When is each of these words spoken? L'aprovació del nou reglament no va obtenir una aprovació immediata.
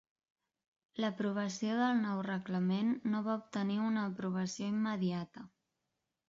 L'aprovació 1.03 1.75
del 1.79 2.01
nou 2.05 2.21
reglament 2.29 2.89
no 3.13 3.21
va 3.29 3.37
obtenir 3.43 3.77
una 3.91 4.07
aprovació 4.13 4.71
immediata. 4.79 5.47